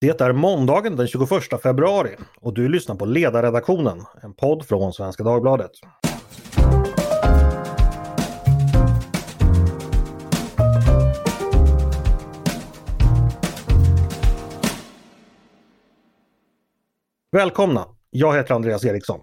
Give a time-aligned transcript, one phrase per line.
[0.00, 1.28] Det är måndagen den 21
[1.62, 5.70] februari och du lyssnar på Ledarredaktionen, en podd från Svenska Dagbladet.
[17.32, 17.86] Välkomna!
[18.10, 19.20] Jag heter Andreas Eriksson.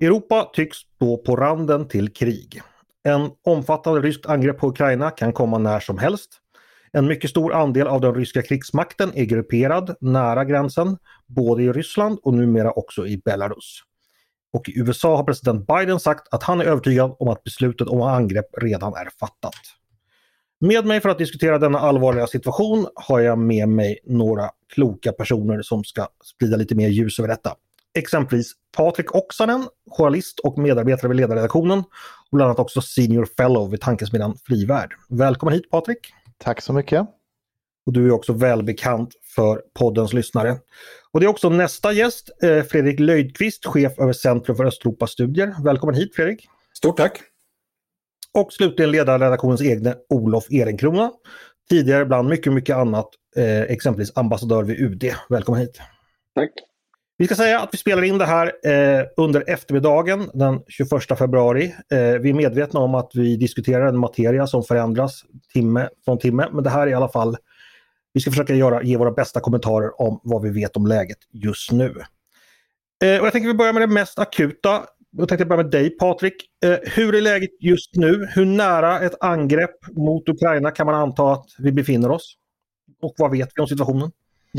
[0.00, 2.62] Europa tycks stå på randen till krig.
[3.04, 6.30] En omfattande ryskt angrepp på Ukraina kan komma när som helst.
[6.98, 12.18] En mycket stor andel av den ryska krigsmakten är grupperad nära gränsen, både i Ryssland
[12.22, 13.82] och numera också i Belarus.
[14.52, 18.02] Och i USA har president Biden sagt att han är övertygad om att beslutet om
[18.02, 19.54] angrepp redan är fattat.
[20.60, 25.62] Med mig för att diskutera denna allvarliga situation har jag med mig några kloka personer
[25.62, 27.54] som ska sprida lite mer ljus över detta.
[27.98, 31.78] Exempelvis Patrik Oksanen, journalist och medarbetare vid ledarredaktionen
[32.30, 34.94] och bland annat också senior fellow vid tankesmedjan Frivärd.
[35.08, 36.17] Välkommen hit Patrik!
[36.38, 37.06] Tack så mycket!
[37.86, 40.58] Och du är också välbekant för poddens lyssnare.
[41.12, 45.54] Och det är också nästa gäst, eh, Fredrik Löjdqvist, chef över Centrum för Östeuropastudier.
[45.64, 46.48] Välkommen hit Fredrik!
[46.76, 47.20] Stort tack!
[48.34, 51.10] Och slutligen ledarredaktionens egna Olof Ehrenkrona.
[51.70, 55.14] Tidigare bland mycket, mycket annat, eh, exempelvis ambassadör vid UD.
[55.28, 55.80] Välkommen hit!
[56.34, 56.67] Tack!
[57.20, 61.74] Vi ska säga att vi spelar in det här eh, under eftermiddagen den 21 februari.
[61.92, 66.48] Eh, vi är medvetna om att vi diskuterar en materia som förändras timme från timme,
[66.52, 67.36] men det här är i alla fall
[68.12, 71.72] vi ska försöka göra, ge våra bästa kommentarer om vad vi vet om läget just
[71.72, 71.94] nu.
[73.04, 74.84] Eh, och jag tänker vi börjar med det mest akuta.
[75.10, 76.34] Jag tänkte börja med dig Patrik.
[76.64, 78.28] Eh, hur är läget just nu?
[78.34, 82.34] Hur nära ett angrepp mot Ukraina kan man anta att vi befinner oss?
[83.02, 84.10] Och vad vet vi om situationen?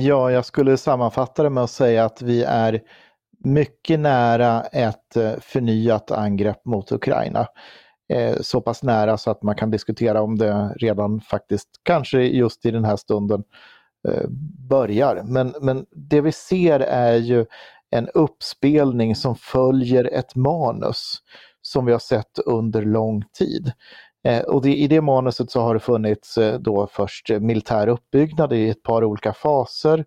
[0.02, 2.82] Ja, jag skulle sammanfatta det med att säga att vi är
[3.44, 7.48] mycket nära ett eh, förnyat angrepp mot Ukraina.
[8.14, 12.66] Eh, så pass nära så att man kan diskutera om det redan faktiskt, kanske just
[12.66, 13.44] i den här stunden,
[14.08, 14.28] eh,
[14.70, 15.22] börjar.
[15.26, 17.46] Men, men det vi ser är ju
[17.90, 21.18] en uppspelning som följer ett manus
[21.62, 23.72] som vi har sett under lång tid.
[24.28, 28.54] Eh, och det, i det manuset så har det funnits eh, då först militär uppbyggnad
[28.54, 30.06] i ett par olika faser.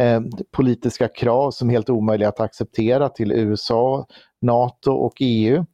[0.00, 4.06] Eh, politiska krav som är helt omöjliga att acceptera till USA,
[4.40, 5.64] NATO och EU.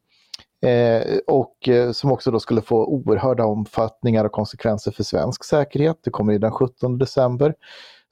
[0.66, 5.96] Eh, och eh, som också då skulle få oerhörda omfattningar och konsekvenser för svensk säkerhet.
[6.04, 7.54] Det kommer ju den 17 december.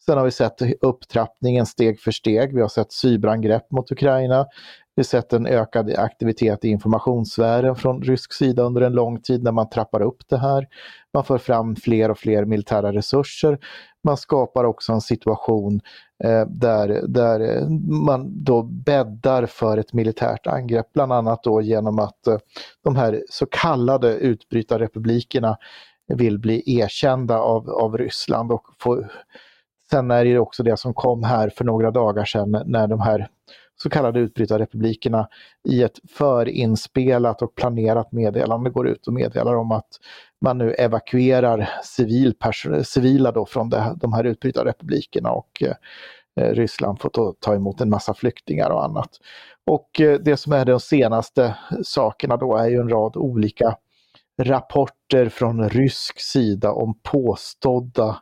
[0.07, 2.55] Sen har vi sett upptrappningen steg för steg.
[2.55, 4.47] Vi har sett cyberangrepp mot Ukraina.
[4.97, 9.43] Vi har sett en ökad aktivitet i informationssfären från rysk sida under en lång tid
[9.43, 10.69] när man trappar upp det här.
[11.15, 13.59] Man för fram fler och fler militära resurser.
[14.05, 15.81] Man skapar också en situation
[16.25, 17.69] eh, där, där eh,
[18.07, 22.39] man då bäddar för ett militärt angrepp, bland annat då genom att eh,
[22.85, 25.57] de här så kallade utbrytarrepublikerna
[26.07, 29.05] vill bli erkända av, av Ryssland och få
[29.91, 33.29] Sen är det också det som kom här för några dagar sedan när de här
[33.77, 35.29] så kallade utbrytarrepublikerna
[35.69, 39.89] i ett förinspelat och planerat meddelande går ut och meddelar om att
[40.41, 42.35] man nu evakuerar civil
[42.85, 45.75] civila då från det, de här utbrytarrepublikerna och eh,
[46.55, 49.11] Ryssland får ta emot en massa flyktingar och annat.
[49.67, 53.77] Och eh, det som är de senaste sakerna då är ju en rad olika
[54.43, 58.17] rapporter från rysk sida om påstådda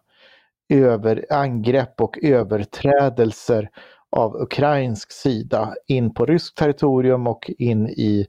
[0.68, 3.70] över angrepp och överträdelser
[4.12, 8.26] av ukrainsk sida in på ryskt territorium och in i,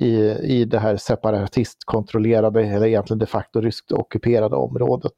[0.00, 5.12] i, i det här separatistkontrollerade, eller egentligen de facto ryskt ockuperade området.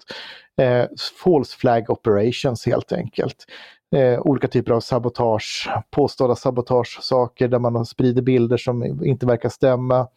[0.60, 0.84] Eh,
[1.24, 3.44] false flag operations helt enkelt.
[3.96, 10.08] Eh, olika typer av sabotage, påstådda sabotagesaker där man sprider bilder som inte verkar stämma.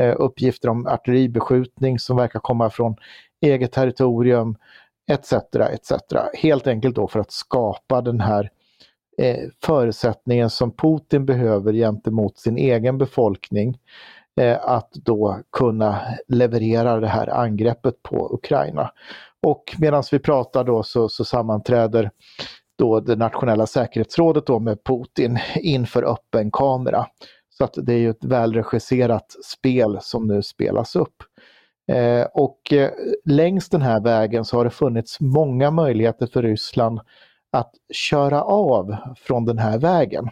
[0.00, 2.96] Eh, uppgifter om artilleribeskjutning som verkar komma från
[3.40, 4.56] eget territorium
[5.10, 5.32] etc.
[5.32, 5.92] etc.
[6.34, 8.50] Helt enkelt då för att skapa den här
[9.18, 13.78] eh, förutsättningen som Putin behöver gentemot sin egen befolkning
[14.40, 18.90] eh, att då kunna leverera det här angreppet på Ukraina.
[19.46, 22.10] Och medan vi pratar då så, så sammanträder
[22.78, 27.06] då det nationella säkerhetsrådet då med Putin inför öppen kamera.
[27.58, 31.22] Så att det är ju ett välregisserat spel som nu spelas upp.
[31.92, 32.90] Eh, och eh,
[33.24, 37.00] längs den här vägen så har det funnits många möjligheter för Ryssland
[37.52, 40.28] att köra av från den här vägen.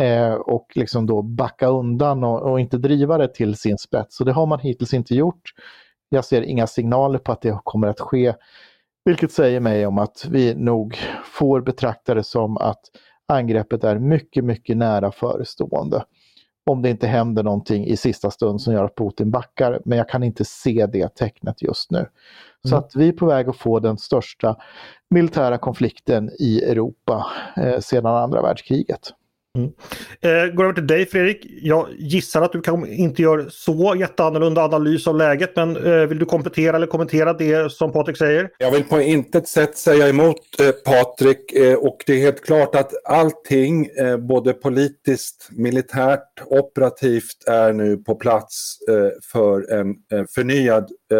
[0.00, 4.16] Eh, och liksom då backa undan och, och, inte driva det till sin spets.
[4.16, 5.52] Så det har man hittills inte gjort.
[6.08, 8.34] Jag ser inga signaler på att det kommer att ske.
[9.04, 12.80] Vilket säger mig om att vi nog får betrakta det som att
[13.28, 16.04] angreppet är mycket, mycket nära förestående.
[16.70, 19.80] om det inte händer någonting i sista stund som gör att Putin backar.
[19.84, 22.06] Men jag kan inte se det tecknet just nu.
[22.66, 22.70] Mm.
[22.70, 24.56] Så att vi är på väg att få den största
[25.10, 27.26] militära konflikten i Europa
[27.56, 29.12] eh, sedan andra världskriget.
[29.56, 29.72] Mm.
[30.20, 31.46] Eh, går över till dig Fredrik.
[31.62, 36.18] Jag gissar att du kan, inte gör så jätteannorlunda analys av läget men eh, vill
[36.18, 38.50] du komplettera eller kommentera det som Patrik säger?
[38.58, 42.74] Jag vill på intet sätt säga emot eh, Patrik eh, och det är helt klart
[42.74, 50.24] att allting eh, både politiskt, militärt, operativt är nu på plats eh, för en eh,
[50.34, 51.18] förnyad eh,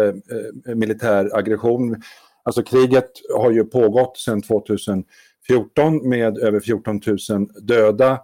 [0.69, 2.01] eh, militär aggression.
[2.43, 5.03] Alltså kriget har ju pågått sedan 2000
[5.47, 8.19] 14 med över 14 000 döda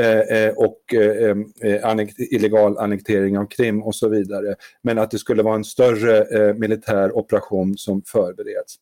[0.00, 4.54] eh, eh, och eh, eh illegal annektering av Krim och så vidare.
[4.82, 8.76] Men att det skulle vara en större eh, militär operation som förbereds.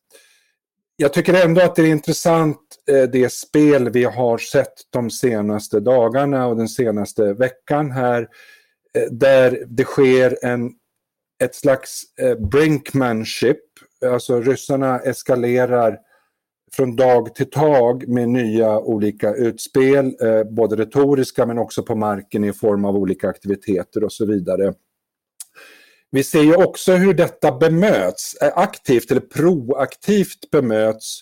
[0.97, 2.59] Jag tycker ändå att det är intressant
[2.91, 8.27] eh, det spel vi har sett de senaste dagarna och den senaste veckan här
[9.11, 10.71] där det sker en,
[11.43, 12.01] ett slags
[12.51, 13.59] brinkmanship,
[14.05, 15.99] alltså ryssarna eskalerar
[16.73, 22.43] från dag till dag med nya olika utspel, eh, både retoriska men också på marken
[22.43, 24.73] i form av olika aktiviteter och så vidare.
[26.11, 31.21] Vi ser ju också hur detta bemöts, eh, aktivt eller proaktivt bemöts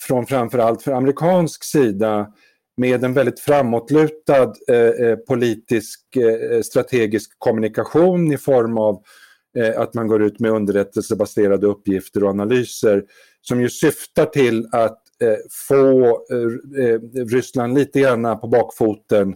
[0.00, 2.26] från framförallt för amerikansk sida
[2.76, 9.02] med en väldigt framåtlutad eh, eh, politisk eh, strategisk kommunikation i form av
[9.58, 13.04] eh, att man går ut med underrättelsebaserade uppgifter och analyser
[13.48, 15.36] som ju syftar till att eh,
[15.68, 16.36] få eh,
[16.84, 19.34] eh, Ryssland lite grann på bakfoten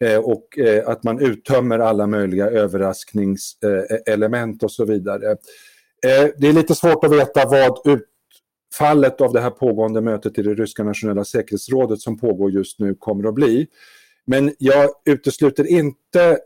[0.00, 5.30] eh, och eh, att man uttömmer alla möjliga överraskningselement eh, och så vidare.
[6.06, 10.42] Eh, det är lite svårt att veta vad utfallet av det här pågående mötet i
[10.42, 13.66] det ryska nationella säkerhetsrådet som pågår just nu kommer att bli.
[14.26, 16.38] Men jag utesluter inte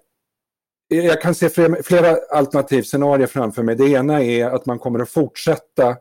[0.88, 3.76] jag kan se flera, flera alternativscenarier framför mig.
[3.76, 5.96] Det ena är att man kommer att fortsätta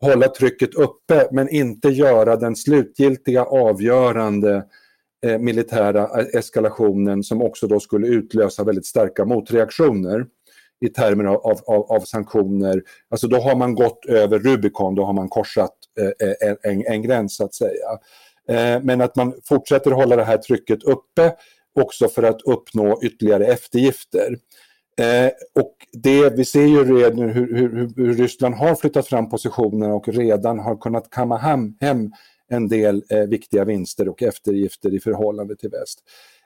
[0.00, 4.64] hålla trycket uppe men inte göra den slutgiltiga avgörande
[5.26, 10.26] eh, militära eh, eskalationen som också då skulle utlösa väldigt starka motreaktioner
[10.80, 12.82] i termer av, av, av sanktioner.
[13.08, 17.02] Alltså då har man gått över Rubicon, då har man korsat eh, eh en, en,
[17.02, 17.98] gräns så att säga.
[18.48, 21.32] Eh, men att man fortsätter hålla det här trycket uppe
[21.80, 24.36] också för att uppnå ytterligare eftergifter.
[25.00, 25.30] Eh,
[25.62, 30.08] och det, vi ser ju redan hur, hur, hur, Ryssland har flyttat fram positionerna och
[30.08, 32.12] redan har kunnat kamma hem, hem
[32.48, 36.02] en del eh, viktiga vinster och eftergifter i förhållande till väst.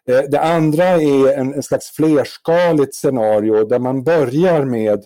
[0.08, 5.04] Eh, det andra är en, en, slags flerskaligt scenario där man börjar med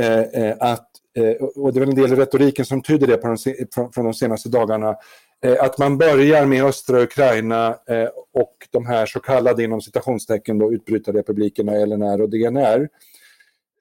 [0.00, 3.16] eh, eh att, eh, och det är väl en del i retoriken som tyder det
[3.16, 3.36] på de,
[3.74, 4.96] från, från de senaste dagarna,
[5.44, 10.58] Eh, att man börjar med östra Ukraina eh, och de här så kallade inom citationstecken
[10.58, 12.88] då utbrytarrepublikerna LNR och DNR.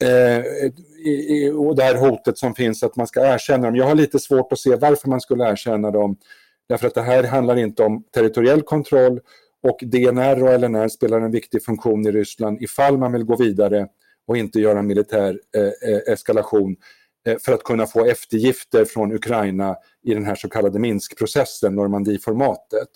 [0.04, 3.76] Eh, och det här hotet som finns att man ska erkänna dem.
[3.76, 6.18] Jag har lite svårt att se varför man skulle erkänna dem.
[6.70, 9.20] Därför att det här handlar inte om territoriell kontroll
[9.64, 13.88] och DNR och LNR spelar en viktig funktion i Ryssland ifall man vill gå vidare
[14.28, 15.40] och inte göra en militär
[16.08, 16.76] eskalation
[17.26, 22.90] Eh, för att kunna få eftergifter från Ukraina i den här så kallade Minskprocessen, Normandieformatet.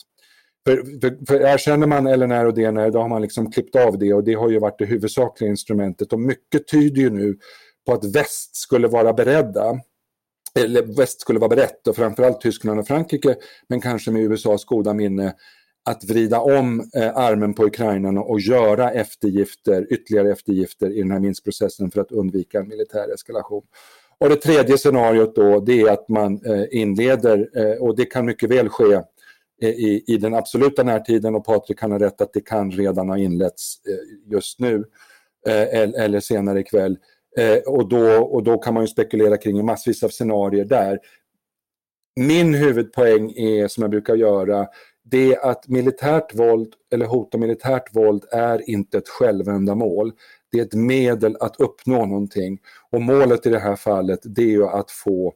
[0.68, 4.14] För, för, för erkänner man LNR och DNR då har man liksom klippt av det
[4.14, 7.38] och det har ju varit det huvudsakliga instrumentet och mycket tyder ju nu
[7.86, 9.80] på att väst skulle vara beredda
[10.60, 13.36] eller väst skulle vara berett och framförallt Tyskland och Frankrike
[13.70, 15.34] men kanske med USAs goda minne
[15.90, 21.20] att vrida om eh, armen på Ukraina och göra eftergifter, ytterligare eftergifter i den här
[21.20, 23.64] Minskprocessen för att undvika en militär eskalation.
[24.20, 28.26] Och det tredje scenariot då det är att man eh, inleder, eh, och det kan
[28.26, 28.94] mycket väl ske
[29.62, 33.10] eh, i, i den absoluta närtiden och Patrik kan ha rätt att det kan redan
[33.10, 33.76] ha inletts
[34.26, 34.86] just nu
[35.98, 36.98] eller senare ikväll.
[37.66, 41.00] Och då, och då kan man ju spekulera kring massvis av scenarier där.
[42.16, 44.68] Min huvudpoäng är, som jag brukar göra,
[45.04, 50.14] det är att militärt våld eller hot om militärt våld är inte ett självändamål
[50.52, 52.60] det är ett medel att uppnå någonting.
[52.92, 55.34] Och målet i det här fallet det är ju att få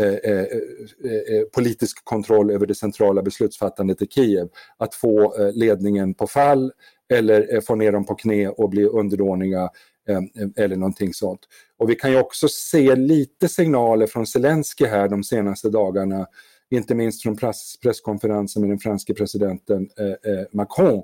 [0.00, 4.48] eh, eh, eh, eh, politisk kontroll över det centrala beslutsfattandet i Kiev.
[4.76, 6.72] Att få eh, ledningen på fall
[7.12, 9.70] eller eh, få ner dem på knä och bli underdåniga
[10.08, 10.20] eh,
[10.56, 11.40] eller någonting sånt.
[11.78, 16.26] Och vi kan ju också se lite signaler från Zelensky här de senaste dagarna,
[16.70, 21.02] inte minst från press presskonferensen med den franske presidenten eh, Macron, Eh,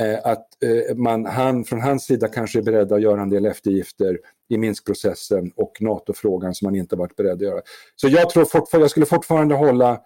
[0.00, 3.46] Eh, att eh, man, han, från hans sida kanske är beredd att göra en del
[3.46, 7.60] eftergifter i Minskprocessen och NATO-frågan som man inte varit beredd att göra.
[7.96, 10.00] Så jag tror fortfarande, jag skulle fortfarande hålla,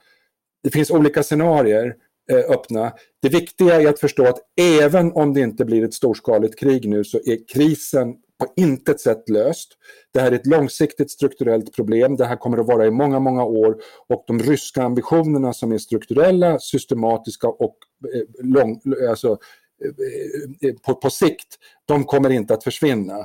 [0.62, 1.94] det finns olika scenarier
[2.30, 2.92] eh, öppna.
[3.22, 7.04] Det viktiga är att förstå att även om det inte blir ett storskaligt krig nu
[7.04, 9.72] så är krisen på intet sätt löst.
[10.12, 12.16] Det här är ett långsiktigt strukturellt problem.
[12.16, 13.76] Det här kommer att vara i många, många år
[14.08, 17.76] och de ryska ambitionerna som är strukturella, systematiska och
[18.14, 18.80] eh, lång,
[19.10, 19.38] alltså,
[19.84, 23.18] Eh, eh, på, på sikt, de kommer inte att försvinna.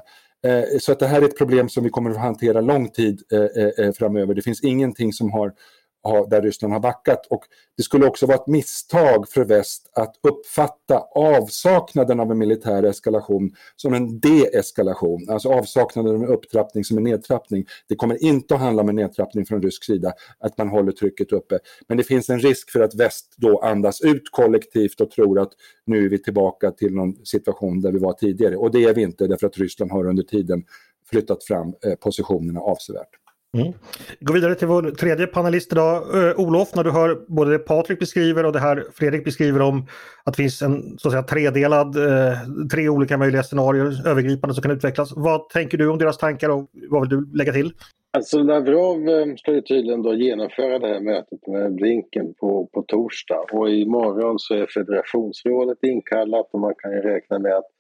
[0.46, 3.22] Eh, så att det här är ett problem som vi kommer att hantera lång tid
[3.98, 4.34] framöver.
[4.34, 5.54] Det finns ingenting som har
[6.30, 7.28] där Ryssland har backat.
[7.30, 7.44] Och
[7.78, 13.52] det skulle också vara ett misstag för väst att uppfatta avsaknaden av en militär eskalation
[13.76, 17.66] som en deeskalation, alltså avsaknaden av en upptrappning som en nedtrappning.
[17.88, 21.32] Det kommer inte att handla om en nedtrappning från rysk sida, att man håller trycket
[21.32, 21.60] uppe.
[21.88, 25.52] Men det finns en risk för att väst då andas ut kollektivt och tror att
[25.86, 28.58] nu är vi tillbaka till någon situation där vi var tidigare.
[28.58, 30.64] Och det är vi inte, därför att Ryssland har under tiden
[31.10, 33.25] flyttat fram eh, positionerna avsevärt.
[33.62, 33.74] Mm.
[34.20, 36.16] Gå vidare till vår tredje panelist idag.
[36.16, 39.88] Uh, Olof, när du hör både det Patrik beskriver och det här Fredrik beskriver om
[40.24, 44.62] att det finns en så att säga, tredelad, uh, tre olika möjliga scenarier övergripande som
[44.62, 45.14] kan utvecklas.
[45.16, 47.74] Vad tänker du om deras tankar och vad vill du lägga till?
[48.16, 52.82] Alltså Lavrov eh, ska ju tydligen då genomföra det här mötet med Blinken på, på
[52.82, 57.72] torsdag och imorgon så är federationsrådet inkallat och man kan ju räkna med att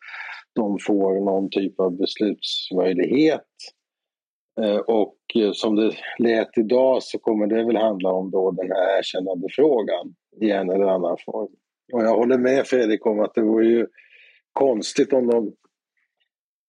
[0.55, 3.41] de får någon typ av beslutsmöjlighet
[4.61, 8.71] Eh, och eh, som det lät idag så kommer det väl handla om då den
[8.71, 11.51] här erkännandefrågan i en eller annan form.
[11.93, 13.87] Och jag håller med Fredrik om att det vore ju
[14.53, 15.53] konstigt om de,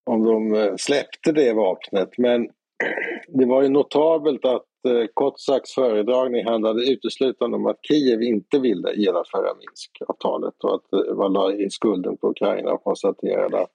[0.07, 2.19] om de eh, släppte det vapnet.
[2.19, 2.49] Men
[3.29, 4.67] det var ju notabelt att
[5.15, 11.53] Kotsaks föredragning handlade uteslutande om att Kiev inte ville genomföra Minskavtalet och att man la
[11.53, 13.71] i skulden på Ukraina och konstaterade att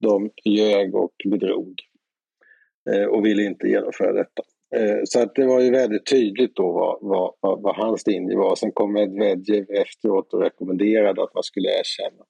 [0.00, 1.85] de ljög och bedrog.
[2.92, 4.42] Eh, och ville inte genomföra detta.
[4.76, 8.36] Eh, så att det var ju väldigt tydligt då vad, vad, vad, vad hans linje
[8.36, 8.56] var.
[8.56, 12.24] Sen kom Medvedev efteråt och rekommenderade att man skulle erkänna.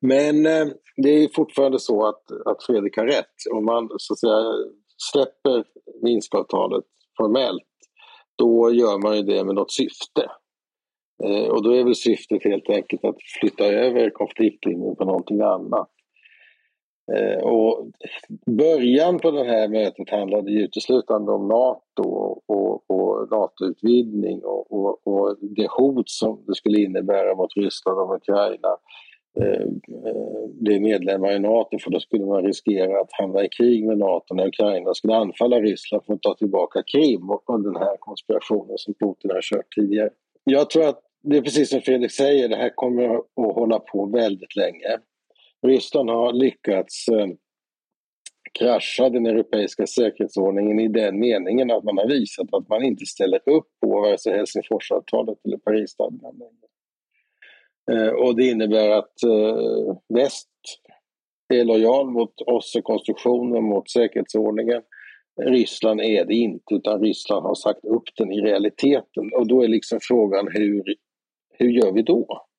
[0.00, 3.34] Men eh, det är fortfarande så att, att Fredrik har rätt.
[3.52, 4.42] Om man så att säga,
[5.12, 5.64] släpper
[6.02, 6.84] Minskavtalet
[7.16, 7.62] formellt,
[8.38, 10.30] då gör man ju det med något syfte.
[11.24, 15.90] Eh, och då är väl syftet helt enkelt att flytta över konfliktlinjen på någonting annat.
[17.16, 17.86] Eh, och
[18.46, 22.08] början på det här mötet handlade ju uteslutande om Nato
[22.46, 28.16] och, och NATO-utvidgning och, och, och, det hot som det skulle innebära mot Ryssland och
[28.16, 28.76] Ukraina
[29.40, 29.62] eh,
[30.74, 34.34] eh, medlemmar i Nato för då skulle man riskera att hamna i krig med Nato
[34.34, 38.78] när Ukraina skulle anfalla Ryssland för att ta tillbaka Krim och, och den här konspirationen
[38.78, 40.10] som Putin har kört tidigare.
[40.44, 44.06] Jag tror att det är precis som Fredrik säger, det här kommer att hålla på
[44.06, 44.98] väldigt länge.
[45.66, 47.26] Ryssland har lyckats eh,
[48.58, 53.40] krascha den europeiska säkerhetsordningen i den meningen att man har visat att man inte ställer
[53.48, 56.42] upp på vare sig Helsingforsavtalet eller Parisstadgan.
[57.92, 60.48] Eh, och det innebär att eh, väst
[61.54, 64.82] är lojal mot oss och konstruktionen, mot säkerhetsordningen.
[65.42, 69.30] Ryssland är det inte, utan Ryssland har sagt upp den i realiteten.
[69.34, 70.94] Och då är liksom frågan hur,
[71.58, 72.49] hur gör vi då?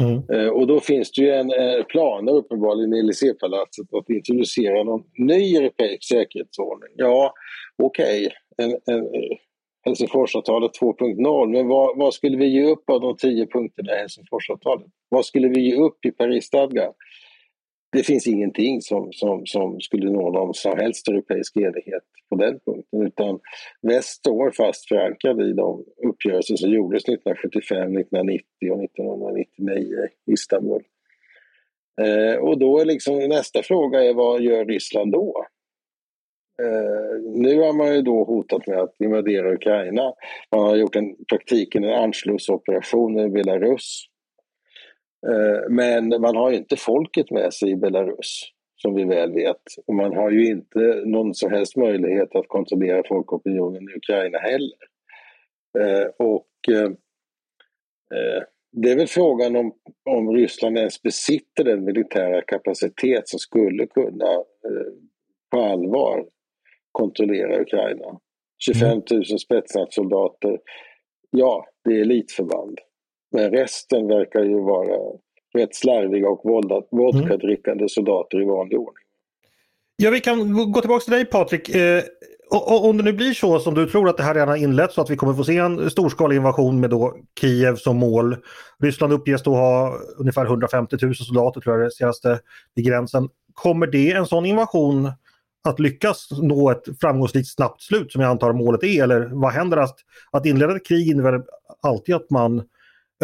[0.00, 0.22] Mm.
[0.32, 4.84] Eh, och då finns det ju en eh, plan planer uppenbarligen i Élysée-palatset att introducera
[4.84, 6.90] någon ny europeisk säkerhetsordning.
[6.96, 7.34] Ja,
[7.82, 8.72] okej, okay.
[8.72, 9.04] Eh,
[9.84, 14.86] Helsingforsavtalet 2.0, men vad, vad, skulle vi ge upp av de tio punkterna i Helsingforsavtalet?
[15.08, 16.92] Vad skulle vi ge upp i Parisstadgan?
[17.94, 22.60] Det finns ingenting som, som, som skulle nå någon som helst europeisk enighet på den
[22.66, 23.40] punkten utan
[23.82, 30.82] väst står fast förankrad i de uppgörelser som gjordes 1975, 1990 och 1999 i Istanbul.
[32.00, 35.46] Eh, och då är liksom nästa fråga är vad gör Ryssland då?
[36.62, 40.12] Eh, nu har man ju då hotat med att invadera Ukraina.
[40.52, 44.08] Man har gjort en praktiken en Anschlussoperation i Belarus
[45.68, 49.62] men man har inte folket med sig i Belarus, som vi väl vet.
[49.86, 54.78] Och man har ju inte någon som helst möjlighet att kontrollera folkopinionen i Ukraina heller.
[55.78, 56.90] Eh, och eh,
[58.72, 59.72] det är väl frågan om,
[60.10, 64.44] om Ryssland ens besitter den militära kapacitet som skulle kunna
[65.50, 66.24] på allvar
[66.92, 68.20] kontrollera Ukraina.
[68.58, 70.58] 25 000 spetsnazsoldater,
[71.30, 72.78] ja, det är elitförband.
[73.34, 74.98] Men resten verkar ju vara
[75.54, 76.40] rätt slarviga och
[76.90, 77.88] vodkadrickande mm.
[77.88, 79.04] soldater i vanlig ordning.
[79.96, 81.68] Ja, vi kan gå tillbaka till dig Patrik.
[81.68, 82.02] Eh,
[82.50, 85.00] om det nu blir så som du tror att det här redan har inletts så
[85.00, 88.36] att vi kommer få se en storskalig invasion med då Kiev som mål.
[88.82, 92.40] Ryssland uppges då ha ungefär 150 000 soldater tror jag det senaste
[92.74, 93.28] vid gränsen.
[93.54, 95.12] Kommer det en sån invasion
[95.64, 99.02] att lyckas nå ett framgångsrikt snabbt slut som jag antar målet är?
[99.02, 99.76] Eller vad händer?
[99.76, 99.96] Att,
[100.30, 101.42] att inleda ett krig innebär
[101.82, 102.62] alltid att man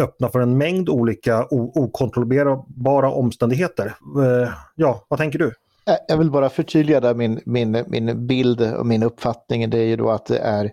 [0.01, 3.85] öppna för en mängd olika okontrollerbara omständigheter.
[3.85, 5.53] Eh, ja, vad tänker du?
[5.87, 9.69] Eh, jag vill bara förtydliga där min, min, min bild och min uppfattning.
[9.69, 10.71] Det är ju då att det är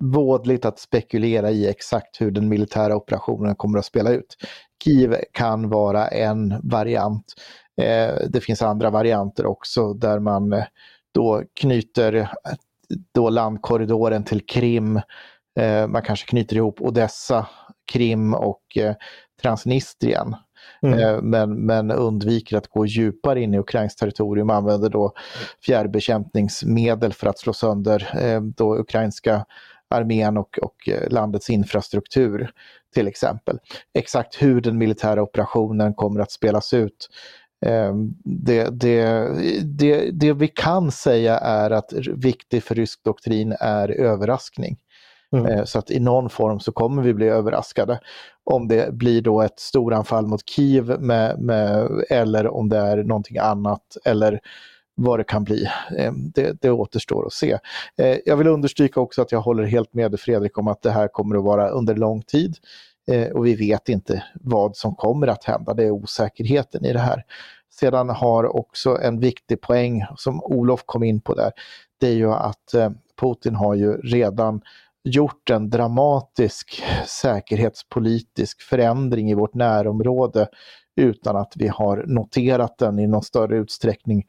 [0.00, 4.36] vådligt att spekulera i exakt hur den militära operationen kommer att spela ut.
[4.84, 7.24] Kiev kan vara en variant.
[7.80, 10.62] Eh, det finns andra varianter också där man
[11.14, 12.30] då knyter
[13.14, 15.00] då landkorridoren till Krim.
[15.88, 17.46] Man kanske knyter ihop Odessa,
[17.92, 18.62] Krim och
[19.42, 20.36] Transnistrien.
[20.82, 21.30] Mm.
[21.30, 25.12] Men, men undviker att gå djupare in i Ukrains territorium och använder då
[25.66, 28.08] fjärrbekämpningsmedel för att slå sönder
[28.40, 29.44] då ukrainska
[29.90, 32.50] armén och, och landets infrastruktur
[32.94, 33.58] till exempel.
[33.94, 37.08] Exakt hur den militära operationen kommer att spelas ut
[38.24, 39.28] det, det,
[39.62, 44.76] det, det vi kan säga är att viktig för rysk doktrin är överraskning.
[45.32, 45.46] Mm.
[45.46, 48.00] Eh, så att i någon form så kommer vi bli överraskade.
[48.44, 53.38] Om det blir då ett storanfall mot Kiev med, med, eller om det är någonting
[53.38, 54.40] annat eller
[54.94, 55.68] vad det kan bli.
[55.98, 57.58] Ehm, det, det återstår att se.
[57.96, 61.08] Eh, jag vill understryka också att jag håller helt med Fredrik om att det här
[61.08, 62.56] kommer att vara under lång tid.
[63.08, 66.98] Eh, och vi vet inte vad som kommer att hända, det är osäkerheten i det
[66.98, 67.24] här.
[67.70, 71.52] Sedan har också en viktig poäng som Olof kom in på där,
[72.00, 72.74] det är ju att
[73.20, 74.60] Putin har ju redan
[75.04, 80.48] gjort en dramatisk säkerhetspolitisk förändring i vårt närområde
[80.96, 84.24] utan att vi har noterat den i någon större utsträckning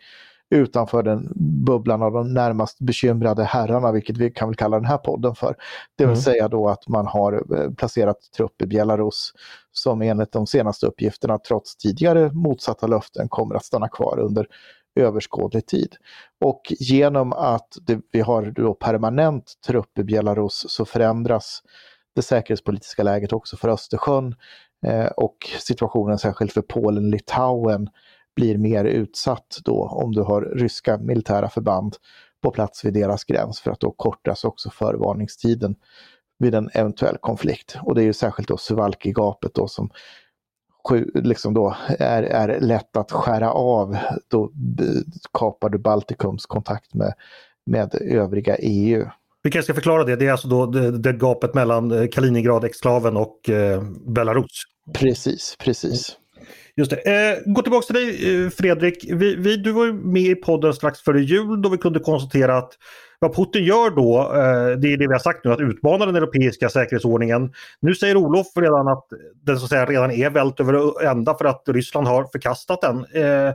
[0.50, 1.32] utanför den
[1.66, 5.56] bubblan av de närmast bekymrade herrarna, vilket vi kan väl kalla den här podden för.
[5.98, 6.22] Det vill mm.
[6.22, 9.34] säga då att man har eh, placerat trupp i Belarus
[9.72, 14.48] som enligt de senaste uppgifterna, trots tidigare motsatta löften, kommer att stanna kvar under
[14.96, 15.96] överskådlig tid.
[16.46, 21.62] Och genom att det, vi har då permanent trupp i Belarus så förändras
[22.16, 24.36] det säkerhetspolitiska läget också för Östersjön
[24.86, 27.90] eh, och situationen särskilt för Polen, Litauen
[28.36, 31.96] blir mer utsatt då om du har ryska militära förband
[32.44, 35.76] på plats vid deras gräns för att då kortas också förvarningstiden
[36.40, 37.78] vid en eventuell konflikt.
[37.82, 39.90] Och det är ju särskilt då Suvalki-gapet då som
[41.14, 43.98] liksom då är, är lätt att skära av.
[44.28, 44.52] Då
[45.34, 47.14] kapar du Baltikums kontakt med,
[47.66, 49.06] med övriga EU.
[49.44, 50.16] Vi kanske ska förklara det.
[50.16, 54.64] Det är alltså då det, det gapet mellan eh, Kaliningrad-exklaven och eh, Belarus.
[54.94, 56.18] Precis, precis.
[56.76, 56.98] Just det.
[56.98, 59.06] Eh, gå tillbaka till dig eh, Fredrik.
[59.10, 62.74] Vi, vi, du var med i podden strax före jul då vi kunde konstatera att
[63.24, 66.16] vad Putin gör då, eh, det är det vi har sagt nu, att utmana den
[66.16, 67.54] europeiska säkerhetsordningen.
[67.80, 69.08] Nu säger Olof redan att
[69.44, 72.98] den så att säga redan är vält över ända för att Ryssland har förkastat den.
[72.98, 73.54] Eh,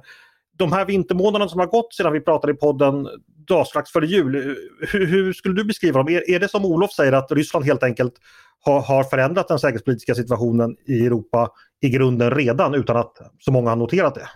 [0.58, 3.08] de här vintermånaderna som har gått sedan vi pratade i podden
[3.48, 6.08] dag strax före jul, hur, hur skulle du beskriva dem?
[6.08, 8.14] Är, är, det som Olof säger att Ryssland helt enkelt
[8.64, 11.50] har, har förändrat den säkerhetspolitiska situationen i Europa
[11.80, 14.28] i grunden redan utan att så många har noterat det?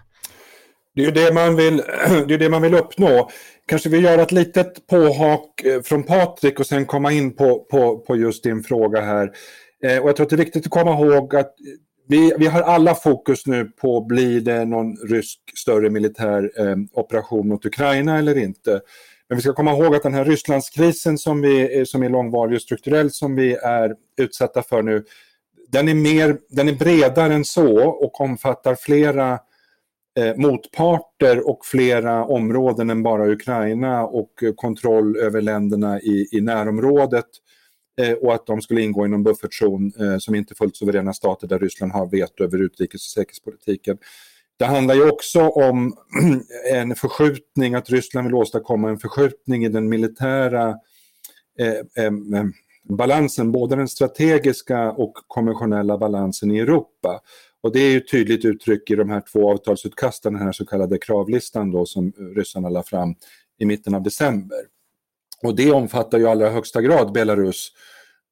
[0.95, 1.77] Det är det man vill,
[2.29, 3.31] det är det man vill uppnå.
[3.67, 7.99] Kanske vi gör ett litet påhak eh, från Patrik och sen komma in på, på,
[7.99, 9.33] på just din fråga här.
[9.85, 11.55] Eh, och jag tror att det är viktigt att komma ihåg att
[12.09, 17.49] vi, vi har alla fokus nu på blir det någon rysk större militär eh, operation
[17.49, 18.81] mot Ukraina eller inte.
[19.29, 22.55] Men vi ska komma ihåg att den här Rysslandskrisen som, vi, eh, som är långvarig
[22.55, 25.05] och strukturell som vi är utsatta för nu,
[25.69, 29.39] den är, mer, den är bredare än så och omfattar flera
[30.19, 36.41] eh, motparter och flera områden än bara Ukraina och eh, kontroll över länderna i, i
[36.41, 37.27] närområdet
[38.01, 41.47] eh, och att de skulle ingå i någon buffertzon eh, som inte fullt suveräna stater
[41.47, 43.99] där Ryssland har veto över utrikes och säkerhetspolitiken.
[44.59, 45.93] Det handlar ju också om
[46.73, 50.69] en förskjutning, att Ryssland vill åstadkomma en förskjutning i den militära
[51.59, 52.13] eh, eh,
[52.89, 57.21] balansen, både den strategiska och konventionella balansen i Europa.
[57.63, 60.99] Och det är ju tydligt uttryck i de här två avtalsutkasten, den här så kallade
[60.99, 63.15] kravlistan då som ryssarna la fram
[63.59, 64.59] i mitten av december.
[65.43, 67.73] Och det omfattar ju i allra högsta grad Belarus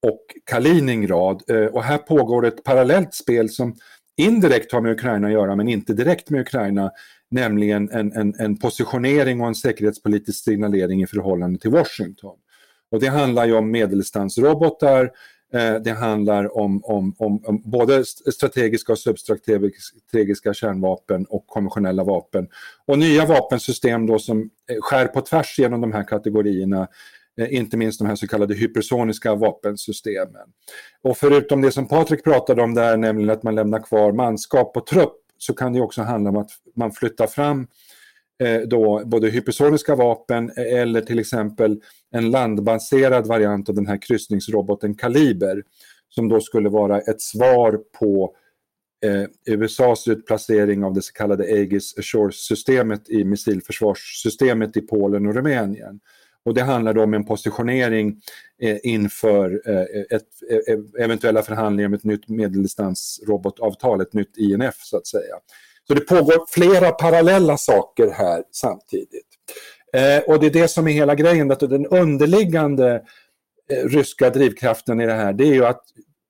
[0.07, 1.43] och Kaliningrad.
[1.51, 3.77] Eh, och här pågår ett parallellt spel som
[4.17, 6.91] indirekt har med Ukraina att göra men inte direkt med Ukraina,
[7.31, 12.37] nämligen en, en, en positionering och en säkerhetspolitisk signalering i förhållande till Washington.
[12.91, 15.11] Och det handlar ju om medeldistansrobotar,
[15.53, 22.49] Eh, det handlar om, om, om, om, både strategiska och substrategiska kärnvapen och konventionella vapen.
[22.87, 26.89] Och nya vapensystem då som eh, skär på tvärs genom de här kategorierna
[27.39, 30.49] eh, inte minst de här så kallade hypersoniska vapensystemen.
[31.03, 34.87] Och förutom det som Patrik pratade om där, nämligen att man lämnar kvar manskap och
[34.87, 37.67] trupp, så kan det också handla om att man flyttar fram eh,
[38.41, 44.03] Eh, då både hypersoniska vapen eh, eller till exempel en landbaserad variant av den här
[44.03, 45.63] kryssningsroboten Kaliber
[46.09, 48.35] som då skulle vara ett svar på
[49.05, 56.01] eh, USAs utplacering av det så kallade Aegis Ashore-systemet i missilförsvarssystemet i Polen och Rumänien.
[56.45, 58.21] Och det handlar om en positionering
[58.63, 60.29] eh, inför eh, ett,
[60.69, 65.35] eh, eventuella förhandlingar om ett nytt medeldistansrobotavtal, ett nytt INF så att säga.
[65.91, 69.27] Så det pågår flera parallella saker här samtidigt.
[69.93, 73.03] Eh, och det är det som är hela grejen, att den underliggande
[73.71, 75.83] eh, ryska drivkraften i det här, det är ju att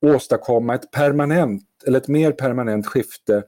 [0.05, 3.43] åstadkomma ett permanent, eller ett mer permanent skifte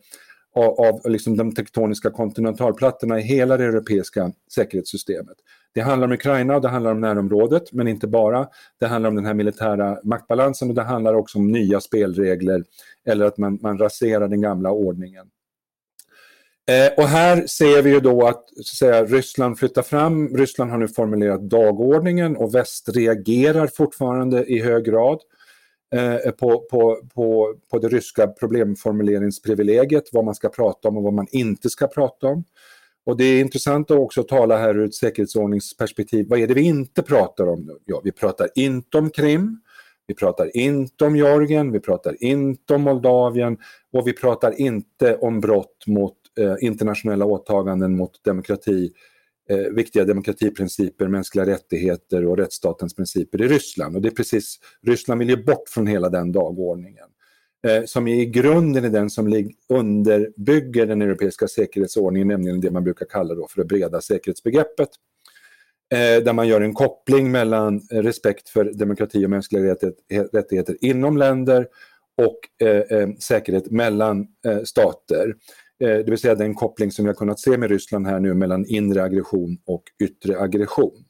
[0.55, 5.37] av, av liksom de tektoniska kontinentalplattorna i hela det europeiska säkerhetssystemet.
[5.73, 8.47] Det handlar om Ukraina och det handlar om närområdet, men inte bara.
[8.79, 12.63] Det handlar om den här militära maktbalansen och det handlar också om nya spelregler
[13.07, 15.27] eller att man, man raserar den gamla ordningen.
[16.71, 20.71] Eh, och här ser vi ju då att, så att säga, Ryssland flyttar fram, Ryssland
[20.71, 25.19] har nu formulerat dagordningen och väst reagerar fortfarande i hög grad
[25.95, 31.13] eh, på, på, på, på det ryska problemformuleringsprivilegiet, vad man ska prata om och vad
[31.13, 32.43] man inte ska prata om.
[33.05, 36.25] Och det är intressant att också tala här ur ett säkerhetsordningsperspektiv.
[36.29, 37.77] Vad är det vi inte pratar om nu?
[37.85, 39.61] Ja, vi pratar inte om Krim,
[40.07, 43.57] vi pratar inte om Georgien, vi pratar inte om Moldavien
[43.93, 48.91] och vi pratar inte om brott mot Eh, internationella åtaganden mot demokrati,
[49.49, 53.95] eh, viktiga demokratiprinciper, mänskliga rättigheter och rättsstatens principer i Ryssland.
[53.95, 57.05] Och det är precis, Ryssland vill ju bort från hela den dagordningen.
[57.67, 63.05] Eh, som i grunden är den som underbygger den europeiska säkerhetsordningen, nämligen det man brukar
[63.05, 64.89] kalla då för det breda säkerhetsbegreppet.
[65.93, 69.75] Eh, där man gör en koppling mellan respekt för demokrati och mänskliga
[70.33, 71.67] rättigheter inom länder
[72.17, 72.39] och
[73.19, 74.27] säkerhet mellan
[74.63, 75.35] stater.
[75.79, 78.33] Eh, det vill säga den koppling som vi har kunnat se med Ryssland här nu
[78.33, 81.05] mellan inre aggression och yttre aggression.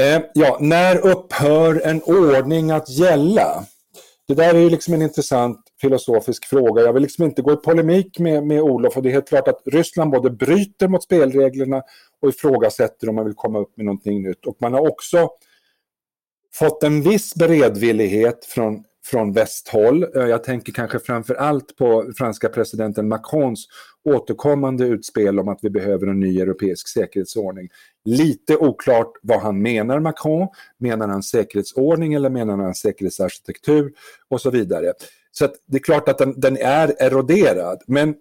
[0.00, 3.64] Eh, ja, när upphör en ordning att gälla?
[4.28, 6.82] Det där är ju liksom en intressant filosofisk fråga.
[6.82, 9.48] Jag vill liksom inte gå i polemik med, med Olof och det är helt klart
[9.48, 11.82] att Ryssland både bryter mot spelreglerna
[12.20, 14.46] och ifrågasätter om man vill komma upp med någonting nytt.
[14.46, 15.30] Och man har också
[16.54, 20.02] fått en viss beredvillighet från, från västhåll.
[20.02, 23.66] Eh, jag tänker kanske framför allt på franska presidenten Macrons
[24.04, 27.68] återkommande utspel om att vi behöver en ny europeisk säkerhetsordning.
[28.04, 30.48] Lite oklart vad han menar, Macron.
[30.78, 33.92] Menar han säkerhetsordning eller menar han säkerhetsarkitektur
[34.28, 34.92] och så vidare.
[35.32, 37.82] Så det är klart att den, den, är eroderad.
[37.86, 38.14] Men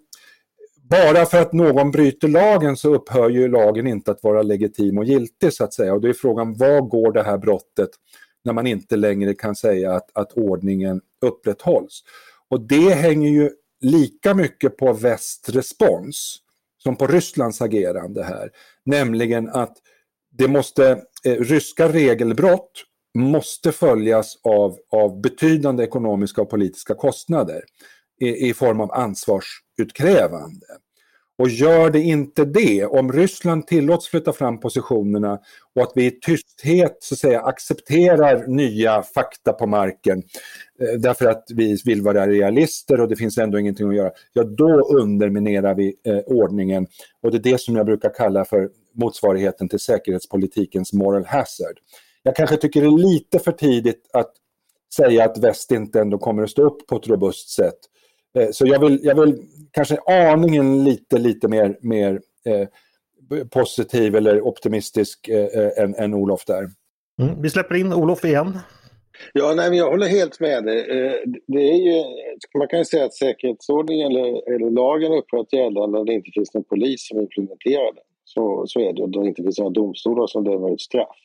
[0.89, 5.05] bara för att någon bryter lagen så upphör ju lagen inte att vara legitim och
[5.05, 5.93] giltig så att säga.
[5.93, 7.89] Och då är frågan, vad går det här brottet
[8.43, 12.03] när man inte längre kan säga att, att ordningen upprätthålls?
[12.49, 13.49] Och det hänger ju
[13.81, 16.37] lika mycket på västs respons
[16.77, 18.49] som på Rysslands agerande här.
[18.85, 19.77] Nämligen att
[20.31, 22.71] det måste, eh, ryska regelbrott
[23.17, 27.61] måste följas av, av betydande ekonomiska och politiska kostnader
[28.21, 30.65] i, i form av ansvarsutkrävande.
[31.37, 35.39] Och gör det inte det, om Ryssland tillåts flytta fram positionerna
[35.75, 40.23] och att vi i tysthet så att säga, accepterar nya fakta på marken
[40.81, 44.43] eh, därför att vi vill vara realister och det finns ändå ingenting att göra, ja
[44.43, 46.87] då underminerar vi eh, ordningen.
[47.23, 51.79] Och det är det som jag brukar kalla för motsvarigheten till säkerhetspolitikens moral hazard.
[52.23, 54.31] Jag kanske tycker det är lite för tidigt att
[54.95, 57.77] säga att väst inte ändå kommer att stå upp på ett robust sätt.
[58.39, 62.67] Eh, så jag vill, jag vill kanske aningen lite, lite mer, mer eh,
[63.49, 66.69] positiv eller optimistisk eh, än, än Olof där.
[67.21, 68.59] Mm, vi släpper in Olof igen.
[69.33, 70.85] Ja, nej, men jag håller helt med dig.
[71.47, 72.03] Det är ju,
[72.57, 76.31] man kan ju säga att säkerhetsordningen eller, eller lagen upphör att gälla när det inte
[76.33, 78.03] finns någon polis som implementerar den.
[78.23, 81.17] Så, så är det, och det inte finns några domstolar som dömer ut straff.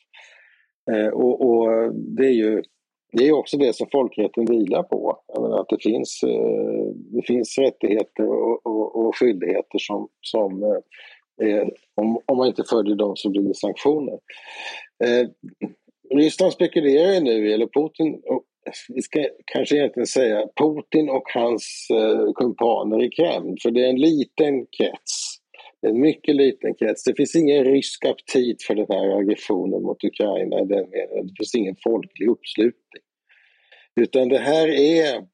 [0.91, 2.63] Eh, och, och, det är ju
[3.11, 5.17] det är också det som folkrätten vilar på.
[5.39, 10.63] Menar, att det finns, eh, det finns rättigheter och, och, och skyldigheter som, som
[11.41, 14.19] eh, om, om man inte följer dem så blir det sanktioner.
[15.03, 15.27] Eh,
[16.17, 18.43] Ryssland spekulerar ju nu, eller Putin, och
[18.89, 23.89] vi ska kanske egentligen säga Putin och hans eh, kumpaner i Kreml, för det är
[23.89, 25.36] en liten krets
[25.87, 27.03] en mycket liten krets.
[27.03, 31.27] Det finns ingen rysk aptit för den här aggressionen mot Ukraina i den meningen.
[31.27, 33.03] Det finns ingen folklig uppslutning.
[33.95, 35.27] Utan det här är,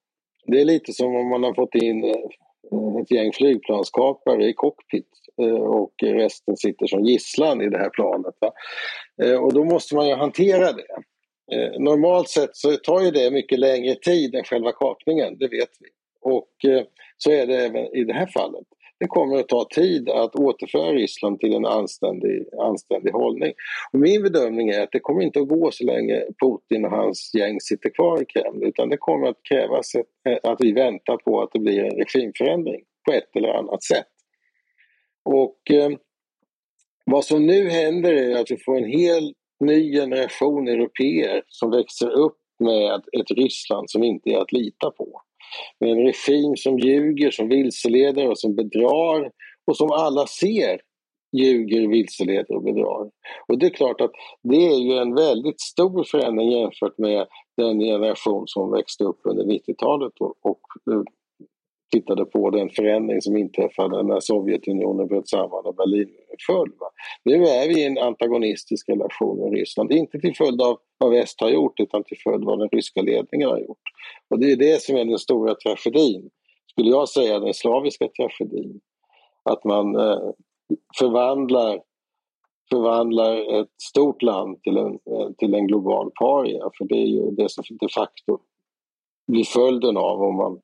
[0.48, 5.10] det är lite som om man har fått in eh, ett gäng flygplanskapare i cockpit
[5.42, 8.36] eh, och resten sitter som gisslan i det här planet.
[8.40, 8.52] Va?
[9.24, 11.04] Eh, och då måste man ju hantera det.
[11.80, 15.88] Normalt sett så tar ju det mycket längre tid än själva kapningen, det vet vi.
[16.22, 16.50] Och
[17.18, 18.68] så är det även i det här fallet
[19.04, 23.54] det kommer att ta tid att återföra Ryssland till en anständig, anständig hållning.
[23.92, 27.32] Och min bedömning är att det kommer inte att gå så länge Putin och hans
[27.34, 31.18] gäng sitter kvar i Kreml utan det kommer att krävas ett, eh, att vi väntar
[31.18, 34.08] på att det blir en regimförändring på ett eller annat sätt.
[35.26, 35.90] Och eh,
[37.06, 42.10] vad som nu händer är att vi får en hel ny generation europeer som växer
[42.10, 45.22] upp med ett Ryssland som inte är att lita på.
[45.80, 49.32] Med en regim som ljuger, som vilseleder och som bedrar
[49.68, 50.82] och som alla ser
[51.38, 53.12] ljuger, vilseleder och bedrar.
[53.48, 54.12] Och det är klart att
[54.44, 59.44] det är ju en väldigt stor förändring jämfört med den generation som växte upp under
[59.44, 60.62] 90-talet och, och
[61.94, 66.10] tittade på den förändring som inträffade när Sovjetunionen bröt samman och Berlin
[66.48, 66.72] föll.
[66.80, 66.90] Va?
[67.24, 71.42] Nu är vi i en antagonistisk relation med Ryssland, inte till följd av vad väst
[71.42, 73.82] har gjort utan till följd av vad den ryska ledningen har gjort.
[74.30, 76.30] Och det är det som är den stora tragedin,
[76.72, 78.80] skulle jag säga den slaviska tragedin.
[79.44, 80.30] Att man eh,
[81.00, 81.82] förvandlar,
[82.70, 87.32] förvandlar ett stort land till en, eh, till en global paria, för det är ju
[87.32, 88.40] det som de facto
[89.28, 90.62] blir följden av om man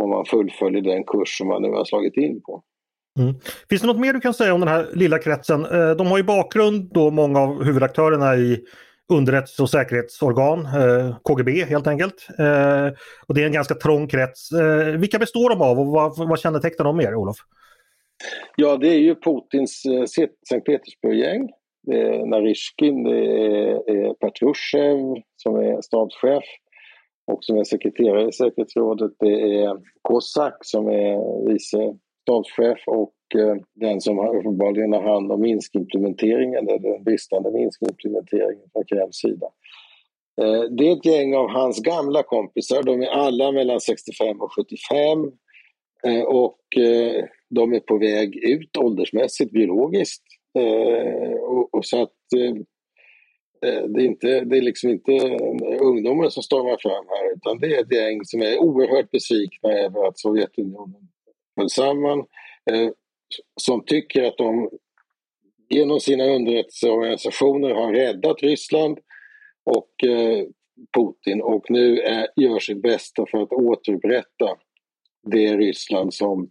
[0.00, 2.62] om man fullföljer den kurs som man nu har slagit in på.
[3.18, 3.34] Mm.
[3.68, 5.64] Finns det något mer du kan säga om den här lilla kretsen?
[5.64, 8.60] Eh, de har ju bakgrund då många av huvudaktörerna i
[9.12, 12.28] underrättelse och säkerhetsorgan, eh, KGB helt enkelt.
[12.38, 12.86] Eh,
[13.26, 14.48] och det är en ganska trång krets.
[14.98, 17.36] Vilka består de av och vad, vad kännetecknar de mer, Olof?
[18.56, 19.82] Ja, det är ju Putins
[20.48, 21.48] Sankt Petersburg-gäng.
[21.82, 23.18] Det är Narishkin, det
[23.92, 26.44] är Patrushev som är stabschef
[27.32, 31.96] och som är sekreterare i säkerhetsrådet det är Kosak som är vice
[32.30, 38.84] stabschef och eh, den som uppenbarligen har hand om Minskimplementeringen, eller den bristande Minskimplementeringen från
[38.84, 39.46] Kremls sida.
[40.42, 44.52] Eh, det är ett gäng av hans gamla kompisar, de är alla mellan 65 och
[44.54, 45.32] 75
[46.06, 46.56] eh, och
[47.50, 50.22] de är på väg ut åldersmässigt, biologiskt.
[51.72, 52.12] Och så att
[53.60, 55.12] det är, inte, det är liksom inte
[56.00, 60.08] ungdomar som stormar fram här utan det är ett gäng som är oerhört besvikna över
[60.08, 61.08] att Sovjetunionen
[61.58, 62.18] föll samman.
[62.70, 62.90] Eh,
[63.60, 64.70] som tycker att de
[65.68, 68.98] genom sina underrättelseorganisationer har räddat Ryssland
[69.64, 70.46] och eh,
[70.96, 74.56] Putin och nu är, gör sitt bästa för att återupprätta
[75.22, 76.50] det Ryssland som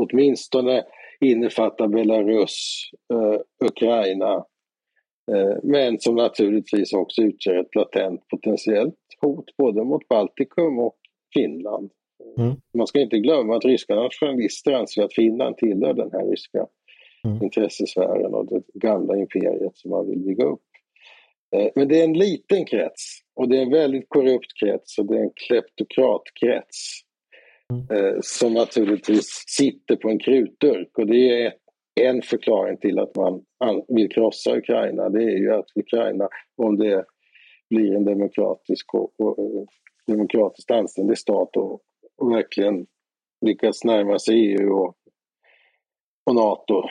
[0.00, 0.84] åtminstone
[1.20, 4.44] innefattar Belarus, eh, Ukraina
[5.62, 10.96] men som naturligtvis också utgör ett latent potentiellt hot både mot Baltikum och
[11.34, 11.90] Finland.
[12.38, 12.56] Mm.
[12.74, 16.66] Man ska inte glömma att ryska nationalister anser att Finland tillhör den här ryska
[17.24, 17.42] mm.
[17.42, 20.60] intressesfären och det gamla imperiet som man vill bygga upp.
[21.56, 25.06] Eh, men det är en liten krets och det är en väldigt korrupt krets och
[25.06, 27.00] det är en kleptokratkrets
[27.72, 27.86] mm.
[27.90, 31.61] Eh, som naturligtvis sitter på en krutdurk och det är ett
[32.00, 33.42] en förklaring till att man
[33.88, 37.04] vill krossa Ukraina det är ju att Ukraina, om det
[37.70, 39.68] blir en demokratisk och, och, och
[40.06, 41.80] demokratiskt anständig stat och,
[42.18, 42.86] och, verkligen
[43.46, 44.94] lyckas närma sig EU och,
[46.26, 46.82] och Nato,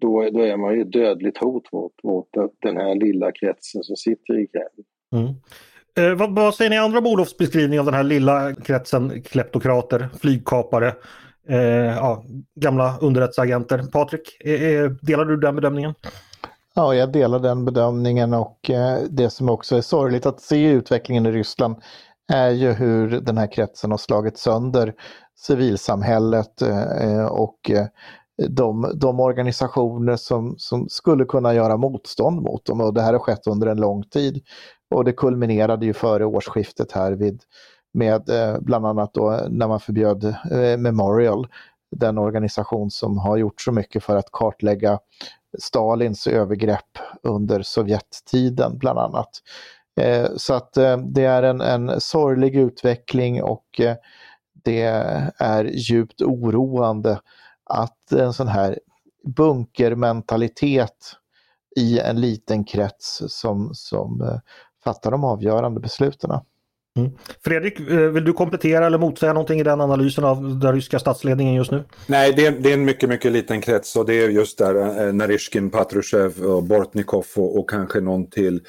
[0.00, 2.28] då, då är man ju ett dödligt hot mot, mot
[2.62, 4.84] den här lilla kretsen som sitter i Kreml.
[5.12, 5.34] Mm.
[5.98, 10.08] Eh, vad, vad säger ni andra om Olofs beskrivning av den här lilla kretsen kleptokrater,
[10.20, 10.94] flygkapare
[11.48, 11.58] eh,
[11.96, 13.82] ja, gamla underrättelseagenter.
[13.92, 15.94] Patrik, eh, delar du den bedömningen?
[16.74, 20.70] Ja, jag delar den bedömningen och eh, det som också är sorgligt att se i
[20.70, 21.76] utvecklingen i Ryssland
[22.32, 24.94] är ju hur den här kretsen har slagit sönder
[25.38, 27.86] civilsamhället eh, eh, och eh,
[28.48, 33.20] de, de organisationer som, som skulle kunna göra motstånd mot dem och det här har
[33.20, 34.42] skett under en lång tid.
[34.90, 37.42] Och det kulminerade ju före årsskiftet här vid
[37.98, 41.46] med eh, bland annat då när man förbjöd eh, Memorial,
[41.90, 44.98] den organisation som har gjort så mycket för att kartlägga
[45.58, 49.30] Stalins övergrepp under Sovjettiden bland annat.
[50.00, 50.72] Eh, så att
[51.04, 53.80] det är en, en sorglig utveckling och
[54.64, 54.82] det
[55.38, 57.20] är djupt oroande
[57.64, 58.78] att en sån här
[59.36, 61.16] bunkermentalitet
[61.76, 64.40] i en liten krets som, som
[64.84, 66.30] fattar de avgörande besluten.
[66.96, 67.10] Mm.
[67.44, 71.54] Fredrik, eh, vill du komplettera eller motsäga någonting i den analysen av den ryska statsledningen
[71.54, 71.84] just nu?
[72.06, 75.06] Nej, det är, det är en mycket, mycket liten krets och det är just där
[75.06, 78.60] eh, Narishkin, Patrushev och Bortnikov och, och kanske någon till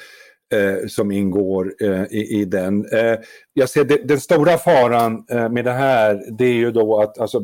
[0.54, 2.86] eh, som ingår eh, i, i, den.
[2.92, 3.18] Eh,
[3.52, 7.18] jag ser det, den stora faran eh, med det här det är ju då att
[7.18, 7.40] alltså,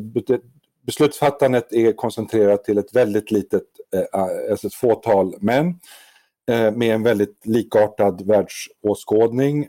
[0.87, 3.63] beslutsfattandet är koncentrerat till ett väldigt litet,
[4.13, 5.75] alltså ett fåtal män
[6.51, 9.69] eh, med en väldigt likartad världsåskådning.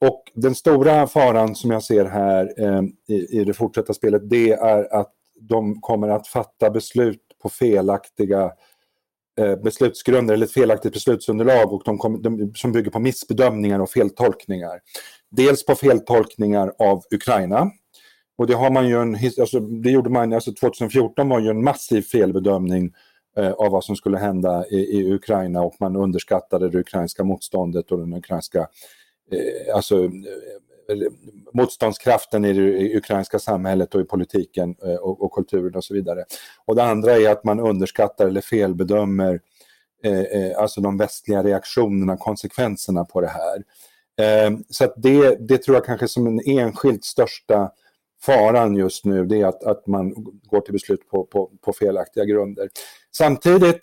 [0.00, 4.52] Och den stora faran som jag ser här eh, i, i, det fortsatta spelet det
[4.52, 8.52] är att de kommer att fatta beslut på felaktiga
[9.40, 13.90] eh, beslutsgrunder eller ett felaktigt beslutsunderlag och de, kom, de, som bygger på missbedömningar och
[13.90, 14.80] feltolkningar.
[15.30, 17.70] Dels på feltolkningar av Ukraina.
[18.38, 21.64] Och det har man ju en, alltså, det gjorde man, alltså 2014 var ju en
[21.64, 22.92] massiv felbedömning
[23.36, 27.92] eh, av vad som skulle hända i, i, Ukraina och man underskattade det ukrainska motståndet
[27.92, 28.66] och den ukrainska eh,
[29.30, 30.10] Eh, alltså, eh,
[31.52, 36.24] motståndskraften i det ukrainska samhället och i politiken eh, och, och, kulturen och så vidare.
[36.64, 39.40] Och det andra är att man underskattar eller felbedömer
[40.04, 43.64] eh, eh, alltså de västliga reaktionerna, konsekvenserna på det här.
[44.20, 47.70] Eh, så det, det tror jag kanske som den enskilt största
[48.22, 52.24] faran just nu, det är att, att man går till beslut på, på, på felaktiga
[52.24, 52.68] grunder.
[53.16, 53.80] Samtidigt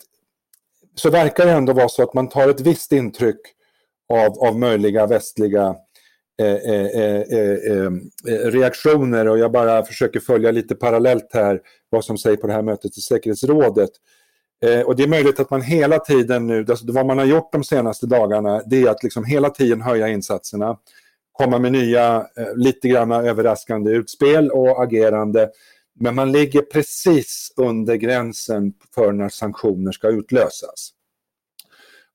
[0.94, 3.40] så verkar det ändå vara så att man tar ett visst intryck
[4.08, 5.76] av, av möjliga västliga
[6.40, 7.92] eh eh eh, eh, eh,
[8.26, 12.52] eh, reaktioner och jag bara försöker följa lite parallellt här vad som sägs på det
[12.52, 13.90] här mötet i säkerhetsrådet.
[14.84, 17.64] och det är möjligt att man hela tiden nu, alltså vad man har gjort de
[17.64, 20.76] senaste dagarna, det är att liksom hela tiden höja insatserna,
[21.32, 25.50] komma med nya, lite grann överraskande utspel och agerande.
[26.00, 30.92] Men man ligger precis under gränsen för när sanktioner ska utlösas.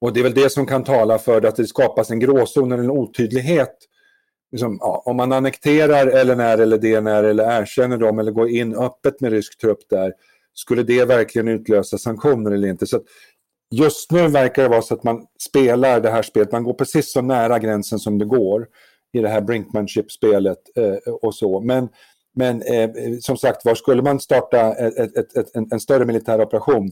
[0.04, 2.84] Och det är väl det som kan tala för att det skapas en gråzon eller
[2.84, 3.76] en otydlighet
[4.52, 9.22] liksom, ja, om man annekterar LNR eller DNR eller erkänner dem eller går in öppet
[9.22, 10.14] med rysk trupp där,
[10.54, 12.88] skulle det verkligen utlösa sanktioner eller inte?
[12.88, 13.02] Så
[13.72, 17.12] just nu verkar det vara så att man spelar det här spelet, man går precis
[17.12, 18.68] så nära gränsen som det går
[19.14, 21.60] i det här Brinkmanship-spelet eh, och så.
[21.60, 21.90] Men,
[22.36, 22.90] men eh,
[23.22, 26.92] som sagt var, skulle man starta ett, ett, ett, en, en större militär operation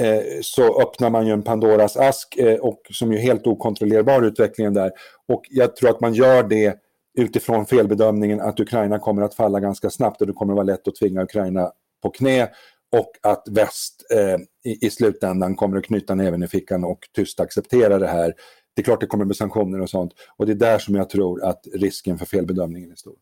[0.00, 4.74] Eh, så öppnar man ju en Pandoras ask eh, och som är helt okontrollerbar utvecklingen
[4.74, 4.92] där.
[5.28, 6.76] Och jag tror att man gör det
[7.18, 10.88] utifrån felbedömningen att Ukraina kommer att falla ganska snabbt och det kommer att vara lätt
[10.88, 12.48] att tvinga Ukraina på knä
[12.96, 17.40] och att väst eh, i, i, slutändan kommer att knyta näven i fickan och tyst
[17.40, 18.34] acceptera det här.
[18.76, 21.10] Det är klart det kommer med sanktioner och sånt och det är där som jag
[21.10, 23.16] tror att risken för felbedömningen är stor.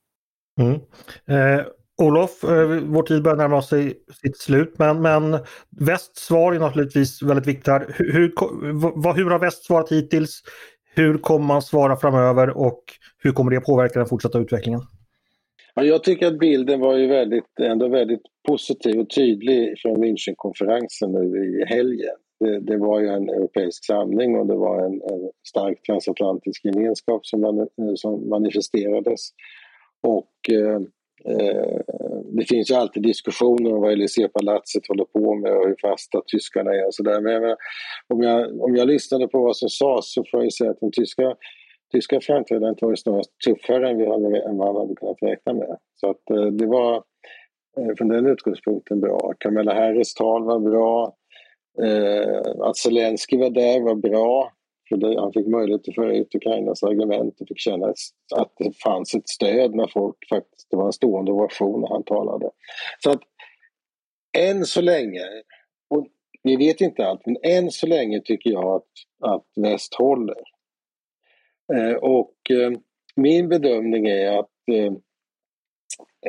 [0.60, 0.74] Mm.
[1.26, 1.66] Eh,
[2.02, 5.38] Olof, eh, vår tid börjar närma sig sitt slut men, men
[5.80, 7.94] västs svar är naturligtvis väldigt viktigt här.
[7.98, 10.42] Hur, hur, hur har väst svarat hittills?
[10.94, 12.82] Hur kommer man svara framöver och
[13.22, 14.80] hur kommer det påverka den fortsatta utvecklingen?
[15.74, 21.12] Ja, jag tycker att bilden var ju väldigt, ändå väldigt positiv och tydlig från Münchenkonferensen
[21.12, 22.16] nu i helgen.
[22.40, 27.26] Det, det, var ju en europeisk samling och det var en, en stark transatlantisk gemenskap
[27.26, 29.20] som, man, som manifesterades.
[30.02, 30.80] Och Eh,
[31.24, 31.80] Eh,
[32.24, 36.70] det finns ju alltid diskussioner om vad Elysée-palatset håller på med och hur fasta tyskarna
[36.74, 37.20] är och sådär.
[37.20, 37.56] Men jag menar,
[38.08, 40.90] om, jag, om jag lyssnade på vad som sades så får jag säga att den
[40.90, 41.34] tyska,
[41.92, 45.52] tyska framträdandet var ju snarast tuffare än, vi hade, än vad man hade kunnat räkna
[45.52, 45.76] med.
[46.00, 46.94] Så att eh, det var
[47.78, 49.32] eh, från den utgångspunkten bra.
[49.38, 51.14] Kamala Harris tal var bra.
[51.82, 54.52] Eh, att Zelensky var där var bra.
[54.88, 57.86] För det, han fick möjlighet att föra ut Ukrainas argument och fick känna
[58.36, 62.04] att det fanns ett stöd när folk faktiskt, det var en stående ovation när han
[62.04, 62.50] talade.
[62.98, 63.20] Så att
[64.38, 65.22] än så länge,
[65.90, 66.06] och
[66.42, 70.42] vi vet inte allt, men än så länge tycker jag att, att väst håller.
[71.74, 72.70] Eh, och eh,
[73.16, 74.92] min bedömning är att eh,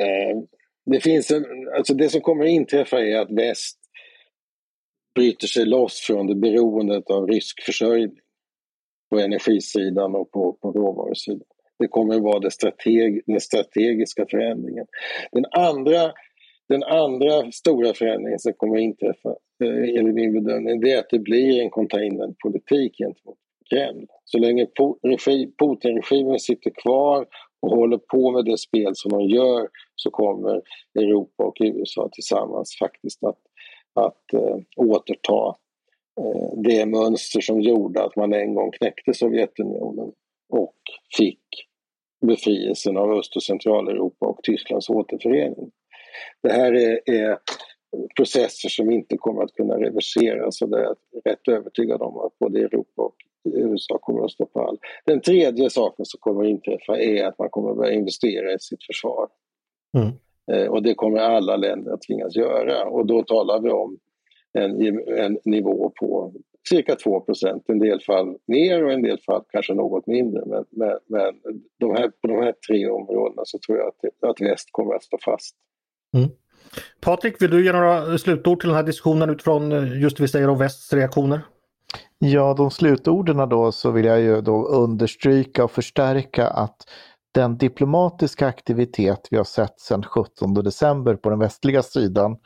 [0.04, 0.38] eh
[0.86, 1.44] det finns en,
[1.76, 3.78] alltså det som kommer att inträffa är att väst
[5.14, 8.18] bryter sig loss från det beroendet av rysk försörjning
[9.10, 11.46] på energisidan och på, på råvarusidan.
[11.78, 14.86] Det kommer att vara det strateg, den strategiska förändringen.
[15.32, 16.12] Den andra,
[16.68, 19.28] den andra stora förändringen som kommer att inträffa,
[19.64, 23.38] eh, enligt min bedömning, det är att det blir en containerpolitik gentemot
[23.70, 24.06] Kreml.
[24.24, 24.66] Så länge
[25.58, 27.26] Putin-regimen sitter kvar
[27.62, 30.62] och håller på med det spel som de gör så kommer
[30.94, 33.38] Europa och USA tillsammans faktiskt att,
[33.94, 35.56] att äh, återta
[36.64, 40.12] det mönster som gjorde att man en gång knäckte Sovjetunionen
[40.48, 40.76] och
[41.16, 41.44] fick
[42.26, 45.70] befrielsen av Öst och Centraleuropa och Tysklands återförening.
[46.42, 47.38] Det här är, är
[48.16, 52.38] processer som inte kommer att kunna reverseras och det är jag rätt övertygad om att
[52.38, 54.78] både Europa och USA kommer att stå på all.
[55.04, 58.58] Den tredje saken som kommer att inträffa är att man kommer att börja investera i
[58.58, 59.28] sitt försvar.
[59.98, 60.12] Mm.
[60.52, 63.98] Eh, och det kommer alla länder att tvingas göra och då talar vi om
[64.58, 66.32] en, en nivå på
[66.68, 70.42] cirka 2% En del fall mer och en del fall kanske något mindre.
[70.46, 71.34] Men, men, men
[71.80, 75.02] de här, på de här tre områdena så tror jag att, att väst kommer att
[75.02, 75.56] stå fast.
[76.16, 76.30] Mm.
[77.00, 79.70] Patrik, vill du ge några slutord till den här diskussionen utifrån
[80.00, 81.40] just det vi säger om västs reaktioner?
[82.18, 86.76] Ja, de slutorden då så vill jag ju då understryka och förstärka att
[87.34, 92.36] den diplomatiska aktivitet vi har sett sedan 17 december på den västliga sidan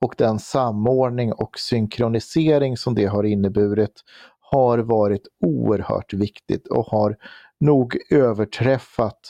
[0.00, 4.04] och den samordning och synkronisering som det har inneburit
[4.40, 7.16] har varit oerhört viktigt och har
[7.60, 9.20] nog överträffat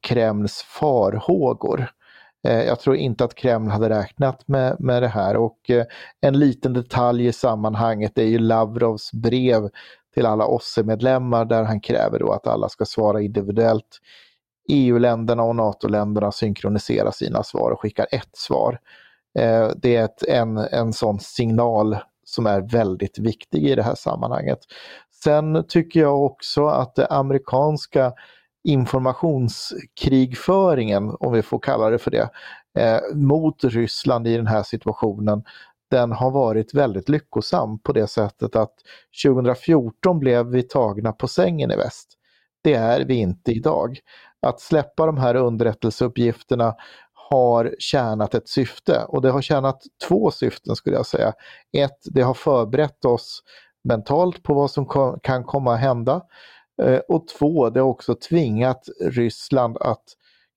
[0.00, 1.90] Kremls farhågor.
[2.48, 5.84] Eh, jag tror inte att Kreml hade räknat med, med det här och eh,
[6.20, 9.70] en liten detalj i sammanhanget är ju Lavrovs brev
[10.14, 13.98] till alla OSSE-medlemmar där han kräver då att alla ska svara individuellt.
[14.68, 18.78] EU-länderna och NATO-länderna synkroniserar sina svar och skickar ett svar.
[19.38, 23.94] Eh, det är ett, en, en sån signal som är väldigt viktig i det här
[23.94, 24.58] sammanhanget.
[25.22, 28.12] Sen tycker jag också att det amerikanska
[28.64, 32.30] informationskrigföringen, om vi får kalla det för det,
[32.78, 35.44] eh, mot Ryssland i den här situationen,
[35.90, 38.74] den har varit väldigt lyckosam på det sättet att
[39.24, 42.08] 2014 blev vi tagna på sängen i väst.
[42.62, 43.98] Det är vi inte idag.
[44.46, 46.74] Att släppa de här underrättelseuppgifterna
[47.30, 51.32] har tjänat ett syfte och det har tjänat två syften skulle jag säga.
[51.76, 53.42] Ett, det har förberett oss
[53.84, 54.86] mentalt på vad som
[55.22, 56.22] kan komma att hända.
[56.82, 60.04] Eh, och två, det har också tvingat Ryssland att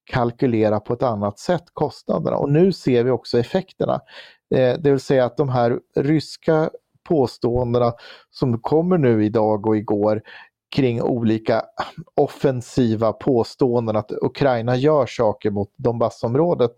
[0.03, 2.37] kalkylera på ett annat sätt kostnaderna.
[2.37, 3.99] Och nu ser vi också effekterna.
[4.55, 6.69] Eh, det vill säga att de här ryska
[7.03, 7.93] påståendena
[8.29, 10.21] som kommer nu idag och igår
[10.75, 11.65] kring olika
[12.15, 16.71] offensiva påståenden att Ukraina gör saker mot Donbassområdet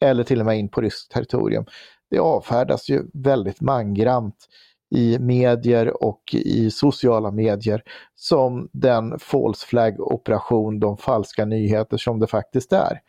[0.00, 1.64] eller till och med in på ryskt territorium.
[2.10, 4.36] Det avfärdas ju väldigt mangrant
[4.94, 7.82] i medier och i sociala medier
[8.14, 13.00] som den false flag operation, de falska nyheter som det faktiskt är.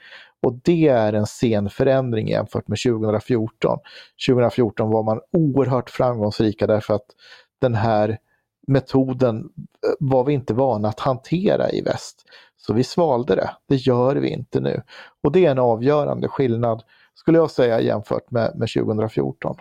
[0.43, 3.79] Och det är en sen förändring jämfört med 2014.
[4.27, 7.05] 2014 var man oerhört framgångsrika därför att
[7.61, 8.17] den här
[8.71, 12.23] metoden eh, var vi inte vana att hantera i väst.
[12.57, 14.81] Så vi svalde det, det gör vi inte nu.
[15.23, 16.83] Och det är en avgörande skillnad
[17.15, 19.55] skulle jag säga jämfört med, med 2014.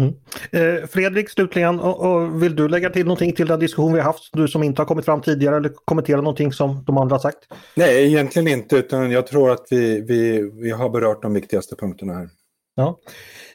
[0.00, 0.14] Mm.
[0.50, 4.06] Eh, Fredrik, slutligen, och, och vill du lägga till någonting till den diskussion vi har
[4.06, 7.20] haft, du som inte har kommit fram tidigare, eller kommentera någonting som de andra har
[7.20, 7.38] sagt?
[7.76, 12.14] Nej, egentligen inte, utan jag tror att vi, vi, vi har berört de viktigaste punkterna
[12.14, 12.28] här.
[12.74, 12.98] Ja.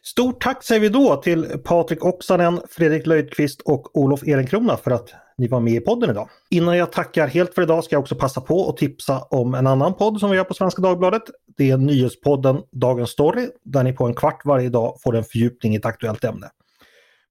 [0.04, 5.14] Stort tack säger vi då till Patrik Oksanen, Fredrik Löjdqvist och Olof Ehrenkrona för att
[5.38, 6.30] ni var med i podden idag.
[6.50, 9.68] Innan jag tackar helt för idag ska jag också passa på att tipsa om en
[9.68, 11.24] annan podd som vi gör på Svenska Dagbladet.
[11.58, 15.74] Det är nyhetspodden Dagens Story där ni på en kvart varje dag får en fördjupning
[15.74, 16.50] i ett aktuellt ämne.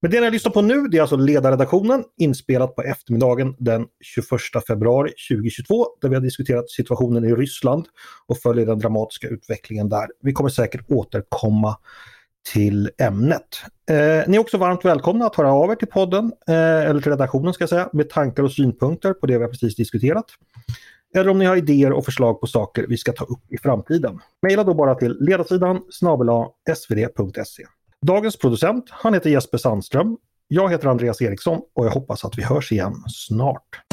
[0.02, 4.26] Men det ni lyssnar på nu det är alltså ledarredaktionen inspelat på eftermiddagen den 21
[4.66, 7.86] februari 2022 där vi har diskuterat situationen i Ryssland
[8.26, 10.06] och följer den dramatiska utvecklingen där.
[10.22, 11.76] Vi kommer säkert återkomma
[12.52, 13.62] till ämnet.
[13.90, 17.12] Eh, ni är också varmt välkomna att höra av er till podden, eh, eller till
[17.12, 20.26] redaktionen ska jag säga, med tankar och synpunkter på det vi har precis diskuterat.
[21.14, 24.20] Eller om ni har idéer och förslag på saker vi ska ta upp i framtiden.
[24.42, 26.46] Maila då bara till ledarsidan snabela
[26.76, 27.64] svd.se.
[28.06, 30.16] Dagens producent, han heter Jesper Sandström.
[30.48, 33.87] Jag heter Andreas Eriksson och jag hoppas att vi hörs igen snart.